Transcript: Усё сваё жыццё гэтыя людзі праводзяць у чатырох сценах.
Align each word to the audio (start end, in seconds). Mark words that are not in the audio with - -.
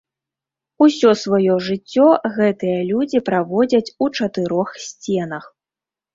Усё 0.85 1.11
сваё 1.23 1.57
жыццё 1.67 2.07
гэтыя 2.39 2.79
людзі 2.91 3.23
праводзяць 3.29 3.93
у 4.07 4.09
чатырох 4.19 4.69
сценах. 4.87 5.45